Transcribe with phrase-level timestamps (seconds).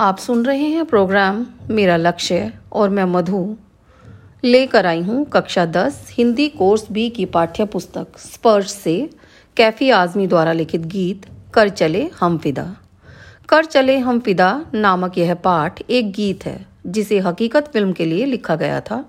[0.00, 3.56] आप सुन रहे हैं प्रोग्राम मेरा लक्ष्य और मैं मधु।
[4.44, 9.10] लेकर आई हूँ कक्षा दस, हिंदी कोर्स बी की पाठ्य पुस्तक स्पर्श से
[9.56, 12.76] कैफी आजमी द्वारा लिखित गीत, कर चले हम फिदा।
[13.48, 18.24] कर चले हम फिदा नामक यह पाठ एक गीत है, जिसे हकीकत फ़िल्म के लिए
[18.24, 19.04] लिखा गया था।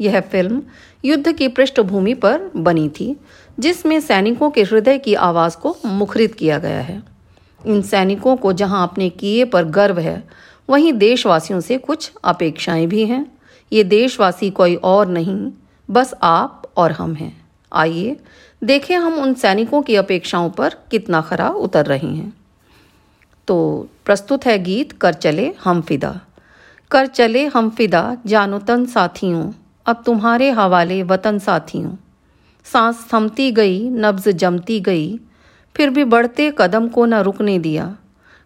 [0.00, 0.62] यह फ़िल्म
[1.04, 3.16] युद्ध की पृष्ठभूमि पर बनी थी,
[3.58, 7.19] जिसमें सैनिकों के हृदय की आवाज़ को मुखरित किया गया है।
[7.66, 10.28] इन सैनिकों को जहाँ अपने किए पर गर्व है,
[10.70, 13.38] वहीं देशवासियों से कुछ अपेक्षाएँ भी हैं।
[13.72, 15.52] ये देशवासी कोई और नहीं,
[15.90, 18.16] बस आप और हम हैं। आइए,
[18.64, 22.32] देखें हम उन सैनिकों की अपेक्षाओं पर कितना खरा उतर रहे हैं।
[23.46, 26.20] तो प्रस्तुत है गीत, कर चले हम फिदा।
[26.90, 29.52] कर चले हम फिदा, जानो तन साथियों,
[29.86, 31.96] अब तुम्हारे हवाले वतन साथियों।
[32.64, 35.20] सांस थमती गई, नब्ज जमती गई
[35.76, 37.96] फिर भी बढ़ते कदम को न रुकने दिया।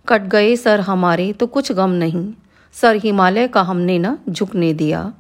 [0.09, 2.27] कट गए सर हमारे तो कुछ गम नहीं।
[2.75, 5.13] सर हिमालय का हमने न झुकने दिया।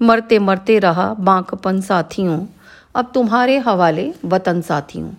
[0.00, 2.46] मरते मरते रहा बांकपन साथियों।
[2.94, 5.10] अब तुम्हारे हवाले वतन साथियों।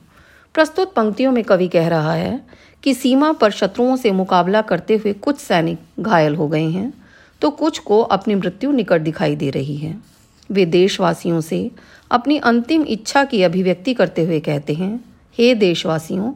[0.55, 2.39] प्रस्तुत पंक्तियों में कवि कह रहा है
[2.83, 6.91] कि सीमा पर शत्रुओं से मुकाबला करते हुए कुछ सैनिक घायल हो गए हैं
[7.41, 9.95] तो कुछ को अपनी मृत्यु निकट दिखाई दे रही है।
[10.51, 11.71] वे देशवासियों से
[12.11, 14.99] अपनी अंतिम इच्छा की अभिव्यक्ति करते हुए कहते हैं
[15.37, 16.31] हे देशवासियों,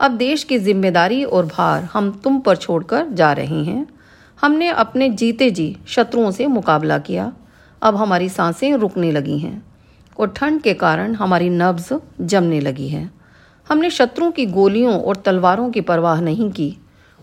[0.00, 3.86] अब देश की ज़िम्मेदारी और भार हम तुम पर छोड़कर जा रहे हैं।
[4.38, 7.32] हमने अपने जीते जी शत्रुओं से मुकाबला किया।
[7.82, 9.62] अब हमारी साँसें रुकने लगी हैं
[10.18, 13.10] और ठंड के कारण हमारी नब्ज जमने लगी है।
[13.70, 16.76] हमने शत्रुओं की गोलियों और तलवारों की परवाह नहीं की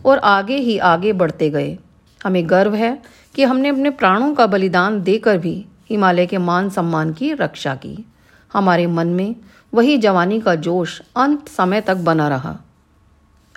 [0.05, 1.77] और आगे ही आगे बढ़ते गए।
[2.21, 2.97] हमें गर्व है
[3.35, 8.05] कि हमने अपने प्राणों का बलिदान देकर भी हिमालय के मान सम्मान की रक्षा की।
[8.55, 9.35] हमारे मन में
[9.73, 12.55] वही जवानी का जोश अंत समय तक बना रहा।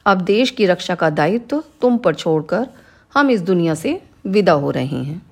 [0.06, 2.66] अब देश की रक्षा का दायित्व तुम पर छोड़कर
[3.14, 5.22] हम इस दुनिया से विदा हो रहे हैं।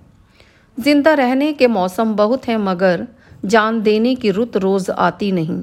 [0.78, 3.06] ज़िंदा रहने के मौसम बहुत हैं मगर
[3.44, 5.62] जान देने की रुत रोज आती नहीं।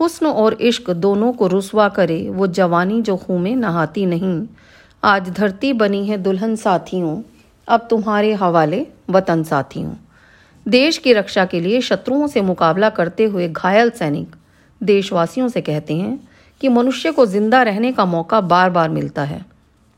[0.00, 4.46] हुस्न और इश्क दोनों को रुसवा करे वो जवानी जो खूह में नहाती नहीं।
[5.02, 7.16] आज धरती बनी है दुल्हन साथियों,
[7.68, 9.92] अब तुम्हारे हवाले वतन साथियों।
[10.66, 14.34] देश की रक्षा के लिए शत्रुओं से मुकाबला करते हुए घायल सैनिक।
[14.80, 16.18] देशवासियों से कहते हैं
[16.60, 19.44] कि मनुष्य को ज़िंदा रहने का मौका बार बार मिलता है,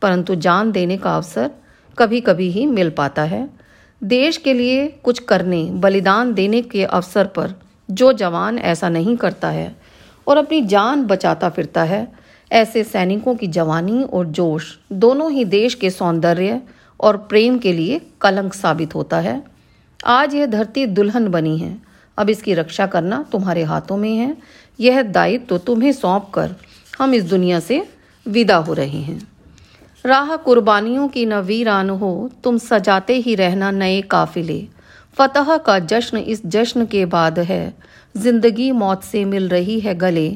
[0.03, 1.51] परंतु जान देने का अवसर
[1.99, 3.49] कभी कभी ही मिल पाता है।
[4.03, 7.55] देश के लिए कुछ करने, बलिदान देने के अवसर पर
[7.89, 9.75] जो जवान ऐसा नहीं करता है
[10.27, 12.07] और अपनी जान बचाता फिरता है,
[12.51, 16.61] ऐसे सैनिकों की जवानी और जोश दोनों ही देश के सौंदर्य
[17.01, 19.43] और प्रेम के लिए कलंक साबित होता है।
[20.05, 21.77] आज यह धरती दुल्हन बनी है।
[22.19, 24.37] अब इसकी रक्षा करना तुम्हारे हाथों में है।
[24.79, 26.55] यह दायित्व तो तुम्हें सौंप कर
[26.99, 27.87] हम इस दुनिया से
[28.27, 29.21] विदा हो रहे हैं।
[30.05, 34.67] राह कुर्बानियों की न वीरान हो, तुम सजाते ही रहना नए काफिले।
[35.17, 37.75] फतह का जश्न इस जश्न के बाद है।
[38.15, 40.29] ज़िंदगी मौत से मिल रही है गले।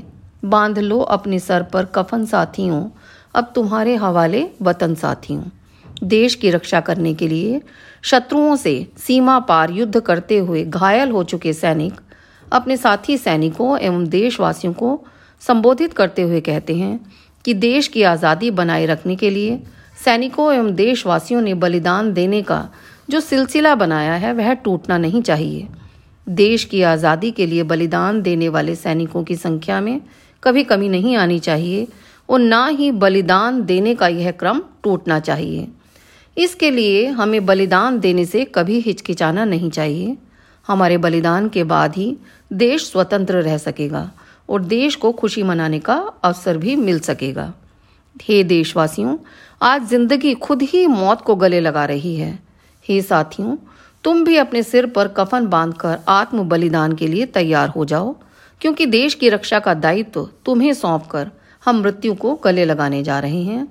[0.44, 2.84] बाँध लो अपने सर पर कफन साथियों।
[3.34, 5.42] अब तुम्हारे हवाले वतन साथियों।
[6.02, 7.60] देश की रक्षा करने के लिए
[8.04, 12.00] शत्रुओं से सीमा पार युद्ध करते हुए घायल हो चुके सैनिक
[12.52, 14.98] अपने साथी सैनिकों एवं देशवासियों को
[15.42, 16.98] संबोधित करते हुए कहते हैं
[17.44, 19.58] कि देश की आज़ादी बनाए रखने के लिए
[20.04, 22.68] सैनिकों एवं देशवासियों ने बलिदान देने का
[23.10, 25.66] जो सिलसिला बनाया है, वह टूटना नहीं चाहिए।
[26.26, 30.00] देश की आज़ादी के लिए बलिदान देने वाले सैनिकों की संख्या में
[30.42, 31.86] कभी कमी नहीं आनी चाहिए
[32.28, 35.68] और ना ही बलिदान देने का यह क्रम टूटना चाहिए।
[36.36, 40.16] इसके लिए हमें बलिदान देने से कभी हिचकिचाना नहीं चाहिए।
[40.68, 42.16] हमारे बलिदान के बाद ही
[42.52, 44.10] देश स्वतंत्र रह सकेगा
[44.48, 47.52] और देश को खुशी मनाने का अवसर भी मिल सकेगा।
[48.20, 49.16] हे देशवासियों,
[49.60, 52.38] आज ज़िंदगी खुद ही मौत को गले लगा रही है।
[52.86, 53.56] हे साथियों,
[54.04, 58.14] तुम भी अपने सिर पर कफन बांधकर आत्म बलिदान के लिए तैयार हो जाओ,
[58.60, 61.30] क्योंकि देश की रक्षा का दायित्व तुम्हें सौंपकर
[61.62, 63.66] हम मृत्यु को गले लगाने जा रहे हैं।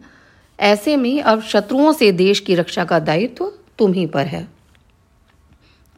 [0.59, 4.47] ऐसे में अब शत्रुओं से देश की रक्षा का दायित्व तुम ही पर है।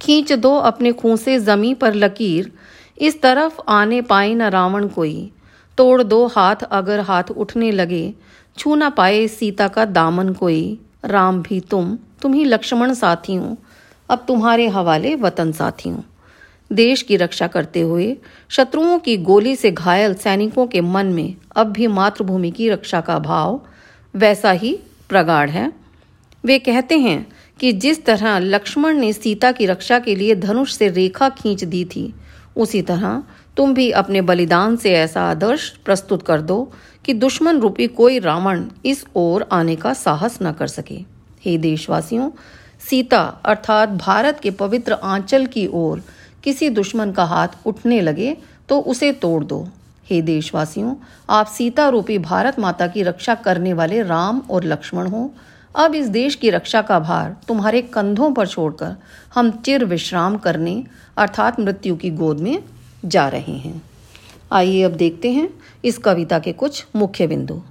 [0.02, 2.52] खींच दो अपने खूं से जमी पर लकीर।
[2.98, 5.32] इस तरफ़ आने पाए न रावण कोई।
[5.78, 8.14] तोड़ दो हाथ अगर हाथ उठने लगे।
[8.58, 13.58] छू ना पाए सीता का दामन कोई। राम भी तुम तुम ही लक्ष्मण साथी हो
[14.10, 16.04] अब तुम्हारे हवाले वतन साथी हो
[16.72, 18.18] देश की रक्षा करते हुए
[18.50, 23.20] शत्रुओं की गोली से घायल सैनिकों के मन में अब भी मातृभूमि की रक्षा का
[23.20, 23.62] भाव
[24.18, 24.78] वैसा ही
[25.10, 25.72] प्रगाढ़ है।
[26.44, 27.26] वे कहते हैं
[27.60, 31.84] कि जिस तरह लक्ष्मण ने सीता की रक्षा के लिए धनुष से रेखा खींच दी
[31.86, 32.14] थी,
[32.56, 33.24] उसी तरह
[33.58, 36.58] तुम भी अपने बलिदान से ऐसा आदर्श प्रस्तुत कर दो
[37.06, 41.00] कि दुश्मन रूपी कोई रावण इस ओर आने का साहस न कर सके।
[41.42, 42.30] हे देशवासियों,
[42.90, 46.02] सीता अर्थात भारत के पवित्र आंचल की ओर
[46.44, 48.36] किसी दुश्मन का हाथ उठने लगे
[48.70, 49.68] तो उसे तोड़ दो।
[50.10, 50.96] हे देशवासियों,
[51.30, 55.30] आप सीता रूपी भारत माता की रक्षा करने वाले राम और लक्ष्मण हो।
[55.76, 58.96] अब इस देश की रक्षा का भार तुम्हारे कंधों पर छोड़कर
[59.36, 60.84] हम चिर विश्राम करने,
[61.18, 62.64] अर्थात मृत्यु की गोद में
[63.06, 63.82] जा रहे हैं।
[64.52, 65.50] आइए अब देखते हैं
[65.84, 67.62] इस कविता के कुछ मुख्य बिंदु।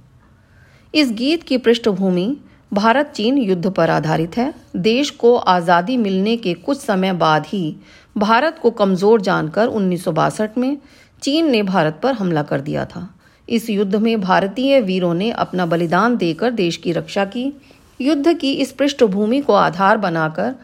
[0.93, 2.35] इस गीत की पृष्ठभूमि
[2.71, 7.75] भारत चीन युद्ध पर आधारित है। देश को आज़ादी मिलने के कुछ समय बाद ही
[8.15, 10.77] भारत को कमज़ोर जानकर उन्नीस सौ बासठ में
[11.21, 13.13] चीन ने भारत पर हमला कर दिया था।
[13.49, 17.53] इस युद्ध में भारतीय वीरों ने अपना बलिदान देकर देश की रक्षा की।
[18.01, 20.55] युद्ध की इस पृष्ठभूमि को आधार बनाकर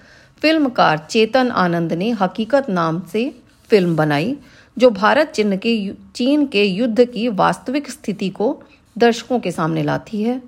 [0.42, 3.36] फिल्मकार चेतन आनंद ने हकीकत नाम से
[3.70, 4.38] फ़िल्म बनाई,
[4.78, 8.64] जो भारत चिन्ह के चीन के युद्ध की वास्तविक स्थिति को
[8.98, 10.42] दर्शकों के सामने लाती है।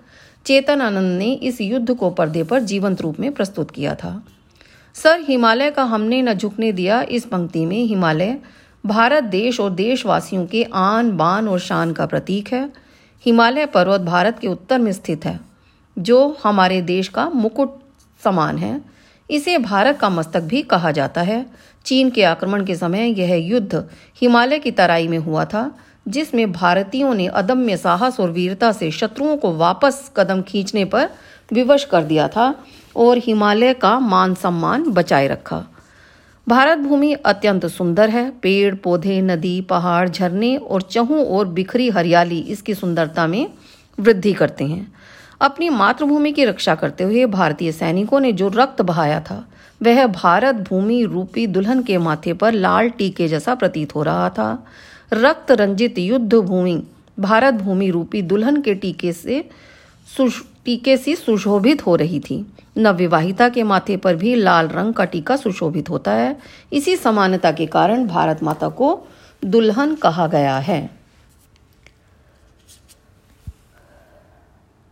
[0.45, 4.25] चेतन आनंद ने इस युद्ध को पर्दे पर जीवंत रूप में प्रस्तुत किया था।
[4.93, 8.37] सर, हिमालय का हमने न झुकने दिया इस पंक्ति में। हिमालय
[8.85, 12.69] भारत देश और देशवासियों के आन बान और शान का प्रतीक है।
[13.25, 15.39] हिमालय पर्वत भारत के उत्तर में स्थित है,
[15.97, 17.79] जो हमारे देश का मुकुट
[18.23, 18.81] समान है।
[19.29, 21.45] इसे भारत का मस्तक भी कहा जाता है।
[21.85, 23.83] चीन के आक्रमण के समय यह युद्ध
[24.21, 25.71] हिमालय की तराई में हुआ था,
[26.07, 31.09] जिसमें भारतीयों ने अदम्य साहस और वीरता से शत्रुओं को वापस कदम खींचने पर
[31.53, 32.53] विवश कर दिया था
[32.95, 35.65] और हिमालय का मान सम्मान बचाए रखा।
[36.47, 42.39] भारत भूमि अत्यंत सुंदर है। पेड़, पौधे, नदी, पहाड़, झरने और चहु और बिखरी हरियाली
[42.39, 43.47] इसकी सुंदरता में
[43.99, 44.93] वृद्धि करते हैं।
[45.41, 49.47] अपनी मातृभूमि की रक्षा करते हुए भारतीय सैनिकों ने जो रक्त बहाया था,
[49.83, 54.65] वह भारत भूमि रूपी दुल्हन के माथे पर लाल टीके जैसा प्रतीत हो रहा था।
[55.13, 56.83] रक्त रंजित युद्ध भूमि,
[57.19, 59.49] भारत भूमि रूपी दुल्हन के टीके से
[60.65, 62.45] टीके सी सुशोभित हो रही थी।
[62.77, 66.37] नवविवाहिता के माथे पर भी लाल रंग का टीका सुशोभित होता है।
[66.73, 69.07] इसी समानता के कारण भारत माता को
[69.45, 70.94] दुल्हन कहा गया है।